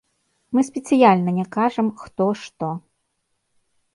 Мы 0.57 0.63
спецыяльна 0.69 1.33
не 1.39 1.43
кажам, 1.57 1.87
хто 2.03 2.25
што. 2.45 2.69